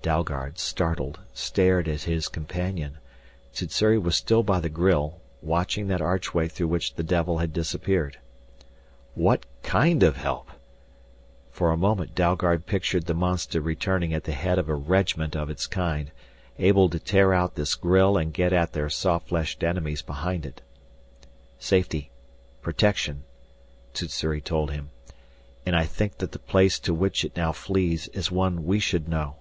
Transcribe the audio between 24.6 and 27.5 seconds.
him. "And I think that the place to which it now